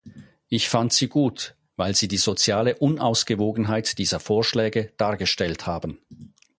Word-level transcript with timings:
Ich 0.47 0.67
fand 0.67 0.93
sie 0.93 1.07
gut, 1.09 1.55
weil 1.75 1.93
Sie 1.95 2.07
die 2.07 2.17
soziale 2.17 2.75
Unausgewogenheit 2.79 3.99
dieser 3.99 4.19
Vorschläge 4.19 4.91
dargestellt 4.97 5.67
haben. 5.67 5.99